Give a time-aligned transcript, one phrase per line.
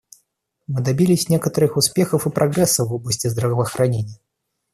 [0.65, 4.19] Мы добились некоторых успехов и прогресса в области здравоохранения.